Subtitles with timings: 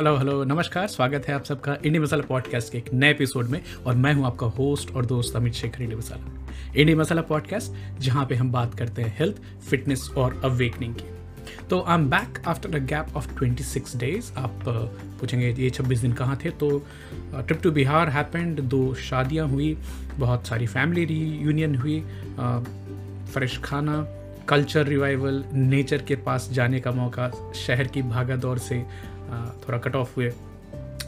[0.00, 3.64] Hello hello नमस्कार स्वागत है आप सबका इंडिया मसाला पॉडकास्ट के एक नए एपिसोड में
[3.86, 8.26] और मैं हूँ आपका होस्ट और दोस्त Amit Shekhar India Masala India Masala podcast जहाँ
[8.26, 9.36] पे हम बात करते हैं हेल्थ
[9.70, 11.04] फिटनेस और अवेकनिंग की।
[11.70, 16.00] तो I am back after a gap of 26 days आप uh, पूछेंगे ये 26
[16.00, 16.50] दिन कहाँ थे?
[16.50, 16.86] तो
[17.34, 19.78] ट्रिप टू बिहार हैपेंड दो शादियाँ हुई
[20.18, 22.00] बहुत सारी फैमिली रीयूनियन हुई
[23.32, 24.06] फ्रेश uh, खाना
[24.48, 28.84] कल्चर रिवाइवल नेचर के पास जाने का मौका शहर की भागा दौड़ से
[29.62, 30.32] थोड़ा कट ऑफ़ हुए।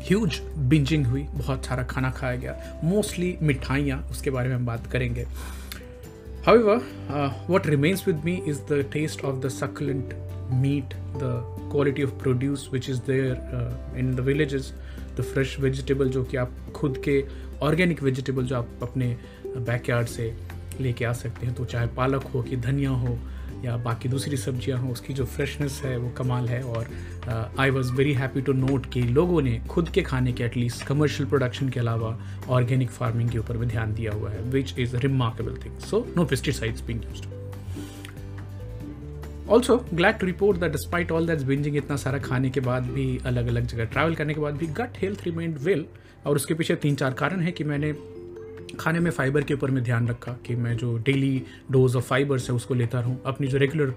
[0.09, 4.87] ह्यूज बिंजिंग हुई, बहुत सारा खाना खाया गया। मोस्टली मिठाइयाँ, उसके बारे में हम बात
[4.87, 5.27] करेंगे।
[6.47, 6.63] However
[7.55, 10.15] what remains with me is the taste of the succulent
[10.53, 14.73] meat the quality of produce which is there in the villages
[15.19, 17.25] the fresh vegetable जो कि आप खुद के
[17.63, 20.35] ऑर्गेनिक वेजिटेबल जो आप अपने बैकयार्ड से
[20.81, 23.19] लेके आ सकते हैं तो चाहे पालक हो कि धनिया हो
[23.65, 26.89] या बाकी दूसरी सब्ज़ियाँ हों, उसकी जो फ्रेशनेस है, वो कमाल है और
[27.59, 31.29] I was very happy to note कि लोगों ने खुद के खाने के एटलीस्ट कमर्शियल
[31.29, 35.57] प्रोडक्शन के अलावा ऑर्गेनिक फ़ार्मिंग के ऊपर भी ध्यान दिया हुआ है which is remarkable
[35.65, 37.23] thing so no pesticides being use
[39.49, 43.21] also glad to report that despite all that's bingeing इतना सारा खाने के बाद भी
[43.27, 45.85] अलग अलग जगह ट्रैवल करने के बाद भी गट हेल्थ रिमेंड वेल
[46.27, 47.93] और उसके पीछे तीन चार कारण है कि मैंने
[48.81, 52.49] खाने में फाइबर के ऊपर मैं ध्यान रखा कि मैं जो डेली डोज ऑफ़ फाइबर्स
[52.51, 53.95] है, उसको लेता रहूँ। अपनी जो रेगुलर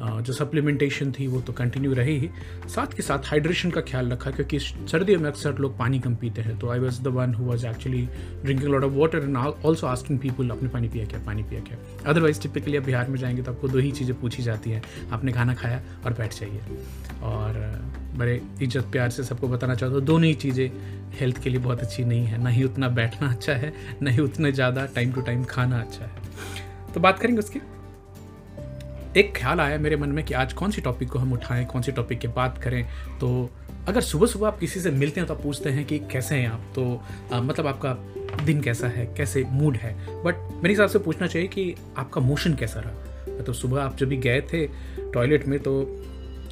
[0.00, 2.28] जो सप्लीमेंटेशन थी, वो तो कंटिन्यू रहे ही।
[2.68, 6.42] साथ के साथ हाइड्रेशन का ख्याल रखा, क्योंकि सर्दियों में अक्सर लोग पानी कम पीते
[6.42, 8.02] हैं। तो I was the one who was actually
[8.44, 11.20] drinking lot of water and also asking people आपने पानी पिया क्या?
[11.26, 11.78] पानी पिया क्या?
[12.06, 15.32] अदरवाइज़ टिपिकली आप बिहार में जाएँगे तो आपको दो ही चीज़ें पूछी जाती हैं। आपने
[15.32, 16.60] खाना खाया और बैठ जाइए।
[17.22, 17.54] और
[18.18, 20.70] बड़े इज़्ज़त प्यार से सबको बताना चाहता हूँ। दोनों ही चीज़ें
[21.14, 23.72] हेल्थ के लिए बहुत अच्छी नहीं है। ना ही उतना बैठना अच्छा है
[24.02, 27.60] ना ही उतने ज़्यादा टाइम टू टाइम खाना अच्छा है। तो बात करेंगे उसकी।
[29.16, 31.82] एक ख्याल आया मेरे मन में कि आज कौन सी टॉपिक को हम उठाएँ कौन
[31.82, 32.82] सी टॉपिक की बात करें।
[33.20, 33.50] तो
[33.88, 36.48] अगर सुबह सुबह आप किसी से मिलते हैं तो आप पूछते हैं कि कैसे हैं
[36.48, 36.62] आप?
[36.74, 37.92] तो आ, मतलब आपका
[38.44, 39.94] दिन कैसा है कैसे मूड है?
[40.24, 42.92] बट मेरे हिसाब से पूछना चाहिए कि आपका मोशन कैसा रहा?
[43.22, 44.66] मतलब तो सुबह आप जब भी गए थे
[45.12, 45.72] टॉयलेट में तो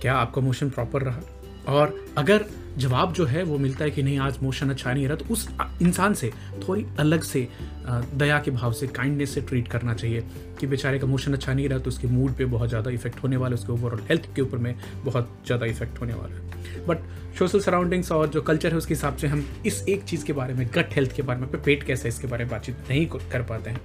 [0.00, 1.20] क्या आपका मोशन प्रॉपर रहा?
[1.68, 2.44] और अगर
[2.78, 5.48] जवाब जो है वो मिलता है कि नहीं, आज मोशन अच्छा नहीं रहा तो उस
[5.82, 6.30] इंसान से
[6.66, 7.48] थोड़ी अलग से
[7.88, 10.24] दया के भाव से काइंडनेस से ट्रीट करना चाहिए
[10.60, 13.36] कि बेचारे का मोशन अच्छा नहीं रहा तो उसके मूड पे बहुत ज़्यादा इफ़ेक्ट होने
[13.36, 14.74] वाला है, उसके ओवरऑल हेल्थ के ऊपर में
[15.04, 16.98] बहुत ज़्यादा इफ़ेक्ट होने वाला है। बट
[17.38, 20.54] सोशल सराउंडिंग्स और जो कल्चर है, उसके हिसाब से हम इस एक चीज़ के बारे
[20.54, 23.42] में गट हेल्थ के बारे में, पेट कैसा है, इसके बारे में बातचीत नहीं कर
[23.42, 23.80] पाते हैं।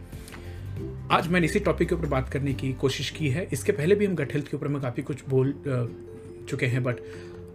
[1.12, 4.06] आज मैंने इसी टॉपिक के ऊपर बात करने की कोशिश की है। इसके पहले भी
[4.06, 5.54] हम गट हेल्थ के ऊपर में काफ़ी कुछ बोल
[6.50, 7.00] चुके हैं but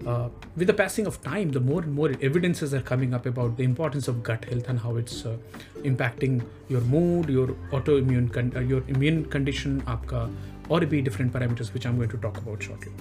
[0.07, 3.57] uh, with the passing of time, the more and more evidences are coming up about
[3.57, 5.37] the importance of gut health and how it's uh,
[5.83, 10.29] impacting your mood, your autoimmune, con- uh, your immune condition, आपका
[10.71, 12.93] और भी different parameters which I'm going to talk about shortly.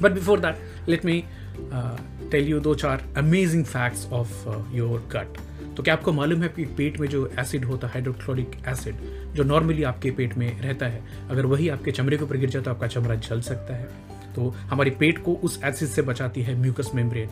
[0.00, 0.56] But before that,
[0.86, 1.24] let me
[1.72, 1.96] uh,
[2.30, 5.42] tell you दो चार amazing facts of uh, your gut.
[5.76, 8.96] तो क्या आपको मालूम है कि पेट में जो एसिड होता है हाइड्रोक्लोरिक एसिड
[9.34, 12.62] जो नॉर्मली आपके पेट में रहता है अगर वही आपके चमड़े के ऊपर गिर जाए
[12.62, 13.88] तो आपका चमड़ा जल सकता है
[14.36, 17.28] तो हमारे पेट को उस एसिड से बचाती है म्यूकस मेम्ब्रेन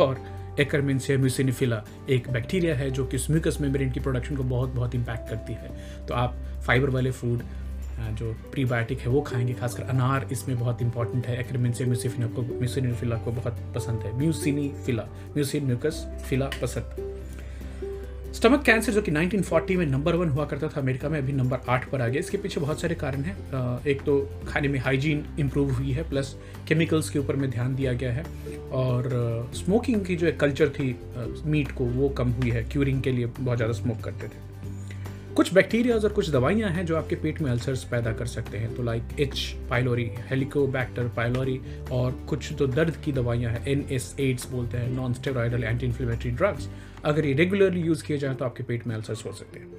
[0.00, 0.24] और
[0.60, 5.28] एकरमिनसिया म्यूसिनिफिला एक बैक्टीरिया है जो कि म्यूकस मेम्ब्रेन की प्रोडक्शन को बहुत बहुत इम्पैक्ट
[5.30, 5.70] करती है।
[6.06, 7.42] तो आप फाइबर वाले फ़ूड
[8.14, 13.16] जो प्रीबायोटिक है वो खाएँगे, खासकर अनार इसमें बहुत इंपॉर्टेंट है। एक्रेमिनसिया म्यूसिफिना को म्यूसिनिफिला
[13.16, 15.02] को बहुत पसंद है। म्यूसिनी फिला
[15.34, 17.17] म्यूसिन म्यूकस फिला पसंद।
[18.34, 21.58] स्टमक कैंसर जो कि 1940 में नंबर वन हुआ करता था अमेरिका में, अभी नंबर
[21.68, 23.36] आठ पर आ गया। इसके पीछे बहुत सारे कारण हैं।
[23.86, 24.18] एक तो
[24.48, 26.34] खाने में हाइजीन इम्प्रूव हुई है प्लस
[26.68, 28.24] केमिकल्स के ऊपर में ध्यान दिया गया है।
[28.72, 30.94] और स्मोकिंग की जो एक कल्चर थी
[31.46, 34.46] मीट को, वो कम हुई है। क्यूरिंग के लिए बहुत ज़्यादा स्मोक करते थे।
[35.38, 38.74] कुछ बैक्टीरियाज और कुछ दवाइयाँ हैं जो आपके पेट में अल्सर्स पैदा कर सकते हैं।
[38.74, 39.40] तो like H
[39.70, 41.60] pylori Helicobacter pylori
[41.90, 45.86] और कुछ तो दर्द की दवाइयाँ हैं। एन एस एड्स बोलते हैं non steroidal anti
[45.86, 46.68] inflammatory drugs
[47.04, 49.76] अगर ये रेगुलरली यूज़ किए जाए तो आपके पेट में अल्सर्स हो सकते हैं।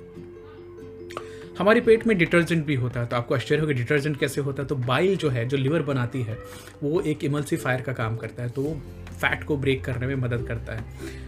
[1.59, 4.67] हमारे पेट में डिटर्जेंट भी होता है तो आपको आश्चर्य होगा डिटर्जेंट कैसे होता है।
[4.67, 6.37] तो बाइल जो है, जो लिवर बनाती है,
[6.83, 8.81] वो एक इमल्सीफायर का काम करता है। तो वो
[9.11, 11.27] फैट को ब्रेक करने में मदद करता है।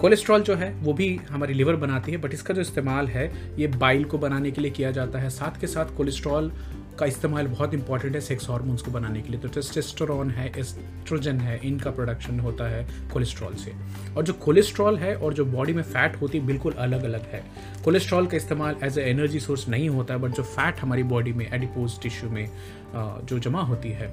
[0.00, 3.66] कोलेस्ट्रॉल जो है, वो भी हमारी लिवर बनाती है बट इसका जो इस्तेमाल है, ये
[3.66, 6.52] बाइल को बनाने के लिए किया जाता है। साथ के साथ कोलेस्ट्रॉल
[6.98, 11.40] का इस्तेमाल बहुत इंपॉर्टेंट है सेक्स हार्मोन्स को बनाने के लिए। तो टेस्टेस्टोरॉन है एस्ट्रोजन
[11.40, 13.72] है, इनका प्रोडक्शन होता है कोलेस्ट्रॉल से।
[14.16, 17.42] और जो कोलेस्ट्रॉल है और जो बॉडी में फैट होती है, बिल्कुल अलग अलग है।
[17.84, 21.46] कोलेस्ट्रॉल का इस्तेमाल एज ए एनर्जी सोर्स नहीं होता बट जो फैट हमारी बॉडी में
[21.52, 22.48] एडिपोज टिश्यू में
[22.94, 24.12] जो जमा होती है,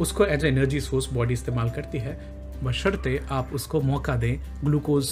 [0.00, 2.18] उसको as a energy source body इस्तेमाल करती है।
[2.62, 5.10] बशर्ते आप उसको मौका दें, ग्लूकोज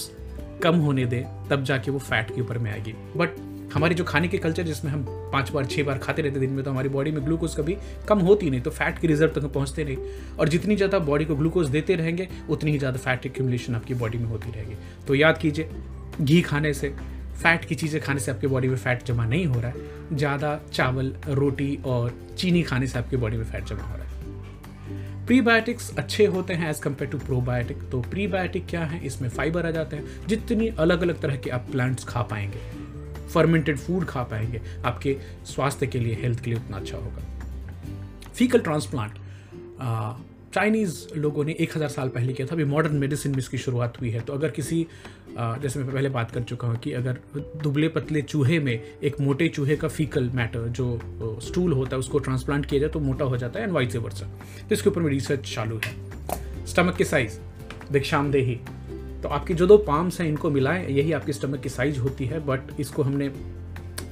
[0.63, 3.37] कम होने दें, तब जाके वो फैट के ऊपर में आएगी। बट
[3.75, 6.63] हमारी जो खाने के कल्चर जिसमें हम पाँच बार छः बार खाते रहते दिन में
[6.65, 7.77] तो हमारी बॉडी में ग्लूकोज कभी
[8.09, 9.97] कम होती नहीं तो फैट की रिज़र्व तक पहुँचते नहीं।
[10.39, 14.19] और जितनी ज़्यादा बॉडी को ग्लूकोज देते रहेंगे, उतनी ही ज़्यादा फैट एक्यूमुलेशन आपकी बॉडी
[14.19, 14.75] में होती रहेगी।
[15.07, 15.69] तो याद कीजिए,
[16.21, 16.95] घी खाने से
[17.35, 20.59] फैट की चीज़ें खाने से आपकी बॉडी में फैट जमा नहीं हो रहा है। ज़्यादा
[20.73, 24.08] चावल, रोटी और चीनी खाने से आपकी बॉडी में फैट जमा हो रहा है।
[25.29, 29.05] प्रीबायोटिक्स अच्छे होते हैं एज कंपेयर टू प्रोबायोटिक तो प्रीबायोटिक क्या है?
[29.07, 33.79] इसमें फाइबर आ जाते हैं। जितनी अलग अलग तरह के आप प्लांट्स खा पाएँगे फर्मेंटेड
[33.79, 35.17] फ़ूड खा पाएँगे, आपके
[35.47, 37.23] स्वास्थ्य के लिए हेल्थ के लिए उतना अच्छा होगा।
[38.35, 39.19] फीकल ट्रांसप्लांट
[40.55, 44.01] चाइनीज़ लोगों ने एक हज़ार साल पहले किया था। अभी मॉडर्न मेडिसिन में इसकी शुरुआत
[44.01, 44.87] हुई है। तो अगर किसी
[45.39, 47.19] जैसे मैं पहले बात कर चुका हूँ कि अगर
[47.63, 52.19] दुबले पतले चूहे में एक मोटे चूहे का फीकल मैटर जो स्टूल होता है, उसको
[52.19, 54.27] ट्रांसप्लांट किया जाए तो मोटा हो जाता है एंड वाइट से वर्सा
[54.59, 57.39] तो इसके ऊपर में रिसर्च चालू है। स्टमक के साइज़
[57.93, 58.59] भिक्षामदेही।
[59.23, 62.45] तो आपकी जो दो पाम्स हैं, इनको मिलाएँ, यही आपकी स्टमक की साइज़ होती है
[62.47, 63.29] बट इसको हमने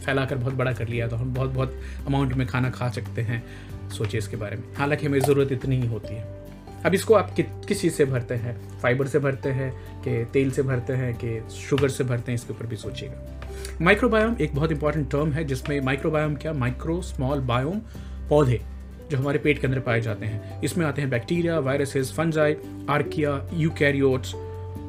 [0.06, 3.44] फैलाकर बहुत बड़ा कर लिया तो हम बहुत बहुत अमाउंट में खाना खा सकते हैं
[3.90, 6.46] सोचिए इसके बारे में। हालाँकि हमें ज़रूरत इतनी ही होती है।
[6.86, 8.80] अब इसको आप कि, किस चीज़ से भरते हैं?
[8.80, 9.72] फाइबर से भरते हैं
[10.02, 12.34] कि तेल से भरते हैं कि शुगर से भरते हैं?
[12.34, 13.42] इसके ऊपर भी सोचिएगा।
[13.82, 16.52] माइक्रोबायोम एक बहुत इंपॉर्टेंट टर्म है जिसमें माइक्रोबायोम क्या?
[16.52, 17.80] माइक्रो स्मॉल बायोम
[18.28, 18.62] पौधे
[19.10, 22.56] जो हमारे पेट के अंदर पाए जाते हैं। इसमें आते हैं bacteria viruses fungi
[22.90, 24.32] archaea eukaryotes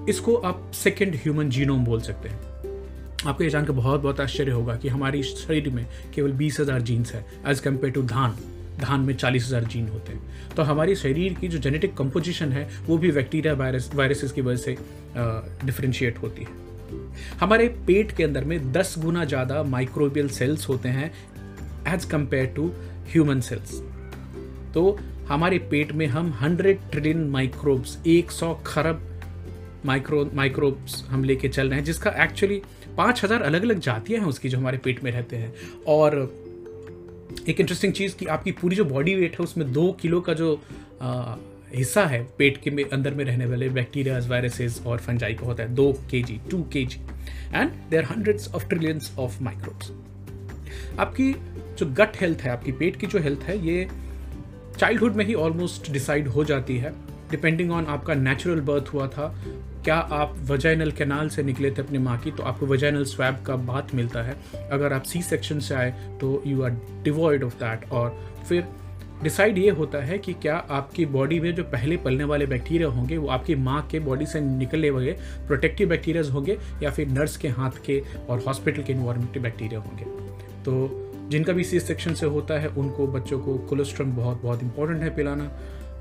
[0.10, 2.47] इसको आप सेकेंड ह्यूमन जीनोम बोल सकते हैं।
[3.26, 5.86] आपको ये जानकर बहुत बहुत आश्चर्य होगा कि हमारी शरीर में
[6.16, 8.36] केवल बीस हज़ार जीन्स है एज कंपेयर टू धान।
[8.80, 12.68] धान में चालीस हज़ार जीन होते हैं। तो हमारी शरीर की जो जेनेटिक कंपोजिशन है,
[12.88, 14.78] वो भी बैक्टीरिया वायरस वायरसेस की वजह से
[15.66, 16.66] डिफ्रेंशिएट होती है।
[17.40, 21.12] हमारे पेट के अंदर में दस गुना ज़्यादा माइक्रोबियल सेल्स होते हैं
[21.88, 22.68] as compare to
[23.14, 23.82] human cells
[24.74, 24.98] तो
[25.30, 29.02] हमारे पेट में हम हंड्रेड ट्रिलियन माइक्रोब्स एक सौ खरब
[29.88, 32.62] माइक्रो माइक्रोब्स हम लेके चल रहे हैं जिसका एक्चुअली
[32.98, 35.54] पाँच हज़ार अलग अलग जातियाँ हैं उसकी जो हमारे पेट में रहते हैं।
[35.88, 36.16] और
[37.50, 40.54] एक इंटरेस्टिंग चीज़ कि आपकी पूरी जो बॉडी वेट है उसमें दो किलो का जो
[41.02, 41.36] आ,
[41.76, 45.64] हिस्सा है पेट के में अंदर में रहने वाले बैक्टीरियाज वायरसेस और फंजाई का होता
[45.64, 45.92] है दो
[46.24, 47.00] kg to kg
[47.54, 49.92] and there hundreds of trillions of microbes
[51.00, 51.32] आपकी
[51.80, 53.88] जो गट हेल्थ है आपकी पेट की जो हेल्थ है ये
[54.78, 56.94] चाइल्डहुड में ही ऑलमोस्ट डिसाइड हो जाती है।
[57.32, 59.28] डिपेंडिंग ऑन आपका नेचुरल बर्थ हुआ था,
[59.84, 63.56] क्या आप वजाइनल कैनाल से निकले थे अपनी माँ की तो आपको वजाइनल स्वैब का
[63.66, 64.36] बात मिलता है।
[64.72, 68.18] अगर आप सी सेक्शन से आए तो you are devoid of that और
[68.50, 68.68] फिर
[69.24, 73.18] डिसाइड ये होता है कि क्या आपकी बॉडी में जो पहले पलने वाले बैक्टीरिया होंगे,
[73.18, 75.12] वो आपकी माँ के बॉडी से निकले हुए
[75.48, 79.80] प्रोटेक्टिव बैक्टीरियाज होंगे या फिर नर्स के हाथ के और हॉस्पिटल के इन्वायरमेंट के बैक्टीरिया
[79.80, 80.06] होंगे।
[80.64, 85.02] तो जिनका भी सी सेक्शन से होता है, उनको बच्चों को कोलेस्ट्रॉल बहुत बहुत इंपॉर्टेंट
[85.04, 85.52] है पिलाना।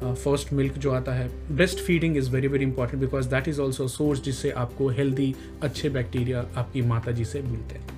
[0.04, 1.28] फ़र्स्ट uh, मिल्क जो आता है
[1.78, 6.46] breastfeeding is very very important because that is also source जिससे आपको हेल्दी अच्छे बैक्टीरिया
[6.56, 7.94] आपकी माता जी से मिलते हैं।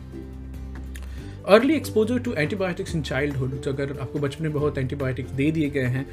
[1.46, 5.86] Early exposure to antibiotics in childhood अगर आपको बचपन में बहुत एंटीबायोटिक्स दे दिए गए
[5.86, 6.06] हैं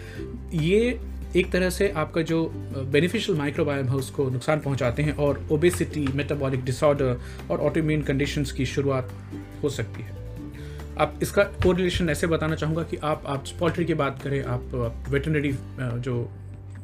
[0.53, 0.99] ये
[1.35, 2.51] एक तरह से आपका जो
[2.91, 7.19] बेनिफिशियल माइक्रोबायोम है उसको नुकसान पहुंचाते हैं और ओबेसिटी मेटाबॉलिक डिसऑर्डर
[7.51, 9.11] और ऑटोम्यून कंडीशंस की शुरुआत
[9.63, 10.24] हो सकती है।
[10.97, 15.51] आप इसका कोरिलेशन ऐसे बताना चाहूँगा कि आप आप पोल्ट्री की बात करें, आप वेटनरी
[15.79, 16.29] जो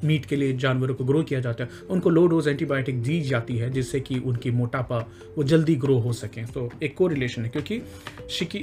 [0.04, 3.58] मीट के लिए जानवरों को ग्रो किया जाता है, उनको लो डोज एंटीबायोटिक दी जाती
[3.58, 4.98] है जिससे कि उनकी मोटापा
[5.38, 7.82] वो जल्दी ग्रो हो सकें। तो एक को रिलेशन है, क्योंकि
[8.30, 8.60] शिकी,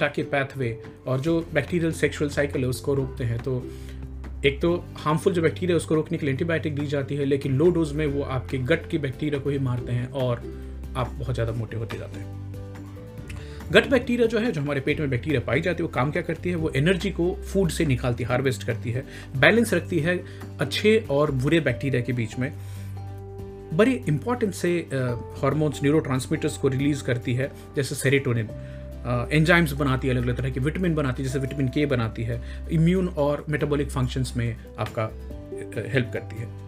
[0.00, 3.62] ताकि पैथवे और जो बैक्टीरियल सेक्सुअल साइकिल है, उसको रोकते हैं। तो
[4.46, 7.56] एक तो हार्मफुल जो बैक्टीरिया है, उसको रोकने के लिए एंटीबायोटिक दी जाती है, लेकिन
[7.56, 10.42] लो डोज में वो आपके गट की बैक्टीरिया को ही मारते हैं और
[10.96, 12.43] आप बहुत ज़्यादा मोटे होते जाते हैं।
[13.72, 16.22] गट बैक्टीरिया जो है, जो हमारे पेट में बैक्टीरिया पाई जाती है, वो काम क्या
[16.22, 16.56] करती है?
[16.56, 19.04] वो एनर्जी को फ़ूड से निकालती है हार्वेस्ट करती है।
[19.36, 20.16] बैलेंस रखती है
[20.60, 22.52] अच्छे और बुरे बैक्टीरिया के बीच में।
[23.74, 24.76] बड़े इंपॉर्टेंट से
[25.42, 26.02] हार्मोन्स न्यूरो
[26.60, 28.48] को रिलीज़ करती है, जैसे सेरेटोनिन
[29.32, 32.40] एंजाइम्स बनाती है अलग अलग तरह की विटामिन बनाती है, जैसे विटामिन के बनाती है।
[32.72, 35.10] इम्यून और मेटाबॉलिक फ़ंक्शंस में आपका
[35.88, 36.63] हेल्प करती है।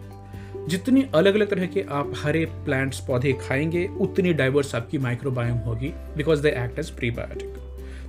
[0.67, 5.93] जितनी अलग अलग तरह के आप हरे प्लांट्स पौधे खाएँगे, उतनी डाइवर्स आपकी माइक्रोबायोम होगी
[6.17, 7.53] because they act as prebiotic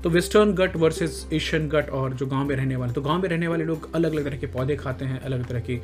[0.02, 3.28] तो western gut versus Asian gut और जो गाँव में रहने वाले तो गाँव में
[3.28, 5.82] रहने वाले लोग अलग अलग तरह के पौधे खाते हैं अलग तरह की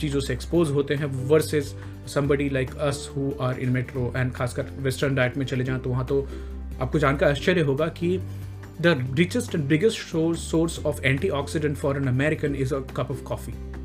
[0.00, 1.74] चीज़ों से एक्सपोज होते हैं versus
[2.14, 5.90] somebody like us who are in metro and खासकर वेस्टर्न डाइट में चले जाएँ तो
[5.90, 6.28] वहाँ तो
[6.80, 8.18] आपको जानकर आश्चर्य होगा कि
[8.80, 9.98] the richest and biggest
[10.36, 11.30] source of anti
[11.74, 13.75] for an American is a cup of coffee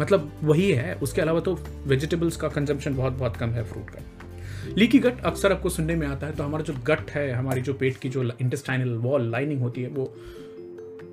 [0.00, 4.74] मतलब वही है, उसके अलावा तो वेजिटेबल्स का कंजम्पशन बहुत बहुत कम है फ्रूट का।
[4.78, 7.74] लीकी गट अक्सर आपको सुनने में आता है तो हमारा जो गट है, हमारी जो
[7.74, 10.14] पेट की जो इंटेस्टाइनल वॉल लाइनिंग होती है, वो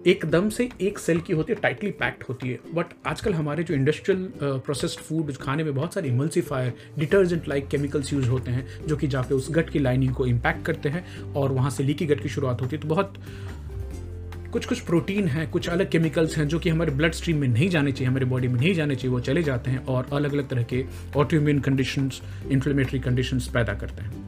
[0.08, 3.74] एकदम से एक सेल की होती है टाइटली पैक्ड होती है। बट आजकल हमारे जो
[3.74, 8.98] इंडस्ट्रियल प्रोसेस्ड फ़ूड खाने में बहुत सारे emulsifier detergent like chemicals use होते हैं, जो
[8.98, 12.22] कि जाके उस गट की लाइनिंग को इम्पैक्ट करते हैं, और वहाँ से लीकी गट
[12.24, 13.14] की शुरुआत होती है। तो बहुत
[14.52, 17.70] कुछ कुछ प्रोटीन हैं, कुछ अलग केमिकल्स हैं जो कि हमारे ब्लड स्ट्रीम में नहीं
[17.70, 20.48] जाने चाहिए, हमारे बॉडी में नहीं जाने चाहिए, वो चले जाते हैं और अलग अलग
[20.50, 20.84] तरह के
[21.18, 24.28] ऑटोइम्यून कंडीशंस इन्फ्लेमेटरी कंडीशंस पैदा करते हैं।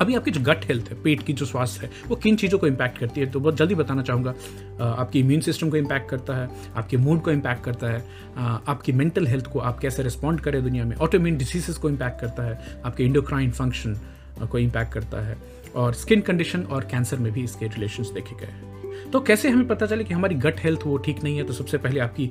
[0.00, 2.66] अभी आपकी जो गट हेल्थ है, पेट की जो स्वास्थ्य है, वो किन चीज़ों को
[2.66, 3.26] इम्पैक्ट करती है?
[3.26, 4.34] तो बहुत जल्दी बताना चाहूँगा
[4.80, 8.04] आपकी इम्यून सिस्टम को इम्पैक्ट करता है, आपके मूड को इम्पैक्ट करता है
[8.36, 10.96] आपकी मेंटल हेल्थ को आप कैसे रिस्पॉन्ड करें दुनिया में?
[10.98, 13.98] ऑटोम्यून डिसीजेस को इम्पैक्ट करता है, आपके इंडोक्राइन फ़ंक्शन
[14.42, 15.36] को इम्पैक्ट करता है।
[15.76, 18.70] और स्किन कंडीशन और कैंसर में भी इसके रिलेशन देखे गए
[19.12, 21.78] तो कैसे हमें पता चले कि हमारी गट हेल्थ वो ठीक नहीं है तो सबसे
[21.78, 22.26] पहले आपकी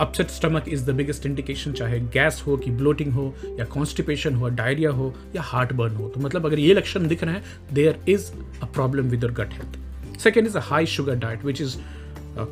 [0.00, 4.48] upset stomach is the biggest indication चाहे गैस हो कि ब्लोटिंग हो, या कॉन्स्टिपेशन हो
[4.50, 7.98] डायरिया हो, या हार्ट बर्न हो। तो मतलब अगर ये लक्षण दिख रहे हैं there
[8.08, 8.30] is
[8.62, 11.76] a problem with your gut health second is a high sugar diet which is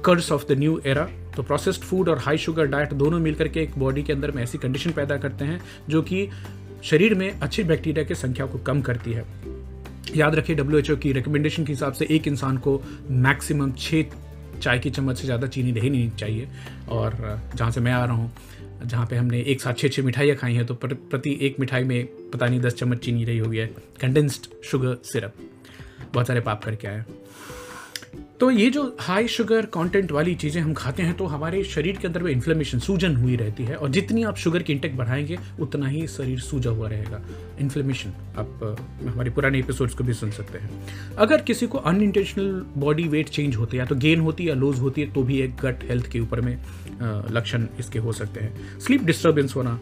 [0.05, 3.63] curse of the new era तो प्रोसेस्ड फ़ूड और हाई शुगर डाइट दोनों मिलकर के
[3.63, 6.29] एक बॉडी के अंदर में ऐसी कंडीशन पैदा करते हैं, जो कि
[6.85, 9.25] शरीर में अच्छी बैक्टीरिया की संख्या को कम करती है।
[10.17, 12.81] याद रखिए डब्ल्यू एच ओ की रिकमेंडेशन के हिसाब से एक इंसान को
[13.11, 14.05] मैक्सिमम छः
[14.61, 16.49] चाय की चम्मच से ज़्यादा चीनी नहीं चाहिए।
[16.89, 17.15] और
[17.55, 18.31] जहाँ से मैं आ रहा हूँ,
[18.85, 22.05] जहाँ पे हमने एक साथ छः छः मिठाइयाँ खाई हैं तो प्रति एक मिठाई में
[22.33, 23.67] पता नहीं दस चम्मच चीनी रही हुई है
[24.01, 25.35] कंडेंस्ड शुगर सिरप।
[26.15, 27.05] बहुत सारे पाप करके आए।
[28.41, 32.07] तो ये जो हाई शुगर कंटेंट वाली चीज़ें हम खाते हैं तो हमारे शरीर के
[32.07, 35.89] अंदर में इन्फ्लेमेशन सूजन हुई रहती है और जितनी आप शुगर की इंटेक बढ़ाएँगे, उतना
[35.89, 37.21] ही शरीर सूजा हुआ रहेगा।
[37.61, 40.71] इन्फ्लेमेशन आप हमारे पुराने एपिसोड्स को भी सुन सकते हैं।
[41.17, 45.01] अगर किसी को अनइंटेंशनल बॉडी वेट चेंज होते या तो गेन होती या लूज होती
[45.01, 46.59] है तो भी एक गट हेल्थ के ऊपर में
[47.31, 49.79] लक्षण इसके हो सकते हैं। स्लीप डिस्टर्बेंस होना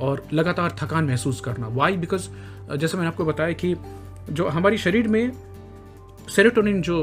[0.00, 2.28] और लगातार थकान महसूस करना। वाई बिकॉज़
[2.76, 3.74] जैसे मैंने आपको बताया कि
[4.30, 5.30] जो हमारी शरीर में
[6.28, 6.96] सेरोटोनिन जो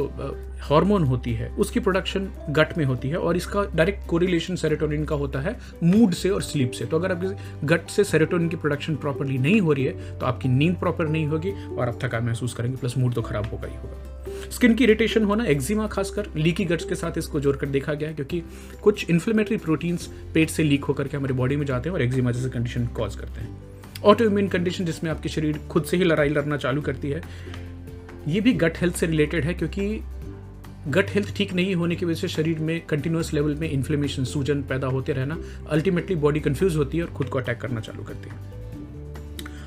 [0.62, 5.16] हार्मोन होती है, उसकी प्रोडक्शन गट में होती है और इसका डायरेक्ट कोरिलेशन सेरोटोनिन का
[5.16, 8.96] होता है मूड से और स्लीप से। तो अगर आपकी गट से सेरोटोनिन की प्रोडक्शन
[8.96, 12.54] प्रॉपरली नहीं हो रही है तो आपकी नींद प्रॉपर नहीं होगी और आप थकान महसूस
[12.54, 16.66] करेंगे प्लस मूड तो खराब होगा ही होगा। स्किन की इरिटेशन होना एक्जिमा खासकर लीकी
[16.66, 18.42] गट्स के साथ इसको जोड़कर देखा गया है, क्योंकि
[18.84, 22.32] कुछ इन्फ्लेमेटरी प्रोटीन्स पेट से लीक होकर के हमारे बॉडी में जाते हैं और एक्जिमा
[22.32, 26.30] जैसे कंडीशन कॉज करते हैं। ऑटो इम्यून कंडीशन जिसमें आपके शरीर खुद से ही लड़ाई
[26.30, 27.22] लड़ना चालू करती है
[28.28, 30.02] ये भी गट हेल्थ से रिलेटेड है क्योंकि
[30.88, 34.62] गट हेल्थ ठीक नहीं होने की वजह से शरीर में कंटिन्यूस लेवल में इन्फ्लेमेशन सूजन
[34.62, 35.38] पैदा होते रहना
[35.70, 38.36] अल्टीमेटली बॉडी कन्फ्यूज़ होती है और खुद को अटैक करना चालू करती है।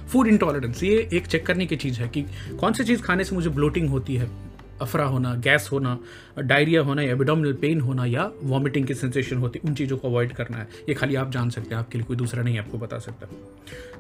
[0.09, 2.23] फ़ूड इंटॉलरेंस ये एक चेक करने की चीज़ है कि
[2.61, 4.48] कौन सी चीज़ खाने से मुझे ब्लोटिंग होती है?
[4.80, 5.99] अफरा होना, गैस होना,
[6.38, 10.32] डायरिया होना या एबिडोमिनल पेन होना या वॉमिटिंग की सेंसेशन होती, उन चीज़ों को अवॉइड
[10.32, 12.99] करना है। ये खाली आप जान सकते हैं, आपके लिए कोई दूसरा नहीं आपको बता
[12.99, 13.28] सकता।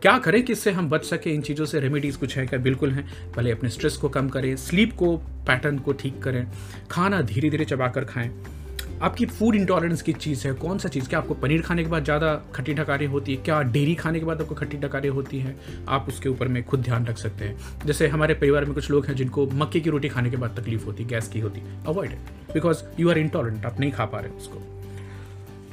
[0.02, 1.32] क्या करें कि इससे हम बच सकें?
[1.32, 2.58] इन चीज़ों से रेमेडीज़ कुछ है क्या?
[2.58, 6.46] बिल्कुल हैं। पहले अपने स्ट्रेस को कम करें स्लीप को पैटर्न को ठीक करें।
[6.90, 8.57] खाना धीरे धीरे चबा कर खाएँ।
[9.02, 10.52] आपकी फ़ूड इंटॉलरेंस की चीज़ है?
[10.54, 11.08] कौन सा चीज़?
[11.08, 13.42] क्या आपको पनीर खाने के बाद ज़्यादा खट्टी ढकारी होती है?
[13.42, 15.54] क्या डेयरी खाने के बाद आपको खट्टी ढकारी होती है?
[15.88, 19.06] आप उसके ऊपर में खुद ध्यान रख सकते हैं। जैसे हमारे परिवार में कुछ लोग
[19.06, 22.10] हैं जिनको मक्के की रोटी खाने के बाद तकलीफ़ होती है गैस की होती। Avoid
[22.54, 24.62] because you are intolerant आप नहीं खा पा रहे उसको।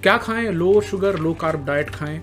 [0.03, 0.49] क्या खाएँ?
[0.51, 2.21] Low sugar low carb diet खाएँ।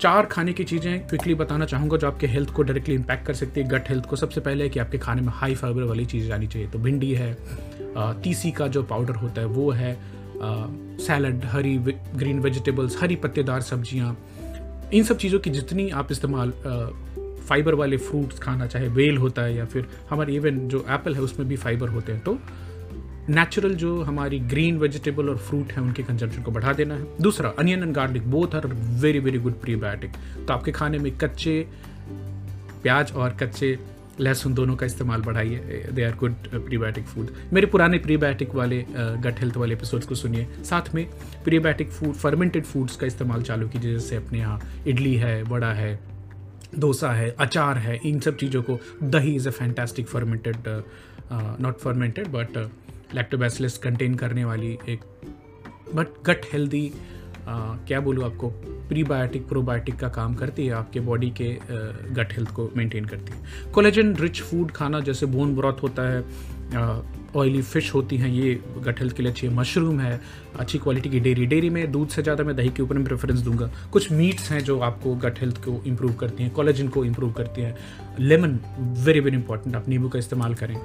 [0.00, 3.60] चार खाने की चीज़ें क्विकली बताना चाहूँगा जो आपके हेल्थ को डायरेक्टली इंपैक्ट कर सकती
[3.60, 6.28] है। गट हेल्थ को सबसे पहले है कि आपके खाने में हाई फाइबर वाली चीज़
[6.28, 7.36] जानी चाहिए। तो भिंडी है
[8.22, 9.96] तीसी का जो पाउडर होता है, वो है।
[10.42, 14.16] सैलड हरी ग्रीन वेजिटेबल्स हरी पत्तेदार सब्ज़ियाँ,
[14.94, 16.52] इन सब चीज़ों की जितनी आप इस्तेमाल
[17.48, 21.20] फाइबर वाले फ्रूट्स खाना चाहे वेल होता है या फिर हमारे इवन जो एप्पल है
[21.20, 22.38] उसमें भी फाइबर होते हैं तो
[23.28, 27.52] नेचुरल जो हमारी ग्रीन वेजिटेबल और फ्रूट है उनके कंजम्पशन को बढ़ा देना है। दूसरा
[27.58, 28.66] onion and garlic both are
[29.00, 30.12] very very good prebiotic
[30.48, 31.60] तो आपके खाने में कच्चे
[32.82, 33.78] प्याज और कच्चे
[34.20, 39.32] लहसुन दोनों का इस्तेमाल बढ़ाइए they are good prebiotic food मेरे पुराने प्रीबायोटिक वाले गट
[39.32, 41.04] uh, हेल्थ वाले एपिसोड्स को सुनिए। साथ में
[41.44, 45.98] प्रीबायोटिक फ़ूड फर्मेंटेड फूड्स का इस्तेमाल चालू कीजिए जैसे अपने यहाँ इडली है वड़ा है
[46.78, 50.56] डोसा है अचार है इन सब चीज़ों को। Dahi is a fantastic fermented
[51.60, 52.56] not fermented but
[53.14, 55.00] lactobacillus contain करने वाली एक
[55.94, 56.90] बट गट हेल्दी
[57.48, 58.48] क्या बोलूँ आपको?
[58.88, 61.52] प्रीबायोटिक प्रोबायोटिक का काम करती है, आपके बॉडी के
[62.14, 66.24] गट हेल्थ को मेंटेन करती है। कोलेजन रिच फ़ूड खाना जैसे बोन ब्रॉथ होता है
[67.36, 70.20] ऑयली फ़िश होती हैं, ये गट हेल्थ के लिए अच्छी है। मशरूम है,
[70.58, 73.70] अच्छी क्वालिटी की डेयरी डेयरी में दूध से ज़्यादा मैं दही के ऊपर प्रेफरेंस दूँगा।
[73.92, 77.62] कुछ मीट्स हैं जो आपको गट हेल्थ को इम्प्रूव करती हैं कोलेजन को इम्प्रूव करती
[77.62, 77.76] हैं।
[78.18, 78.58] लेमन
[79.04, 80.76] वेरी वेरी इंपॉर्टेंट आप नींबू का इस्तेमाल करें।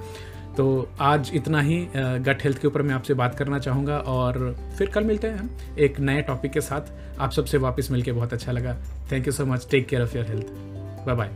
[0.58, 4.89] तो आज इतना ही गट हेल्थ के ऊपर मैं आपसे बात करना चाहूँगा और फिर
[4.89, 8.51] कल मिलते हैं हम एक नए टॉपिक के साथ। आप सबसे वापस मिलके बहुत अच्छा
[8.51, 8.75] लगा।
[9.12, 10.48] Thank you so much take care of your health
[11.05, 11.29] bye bye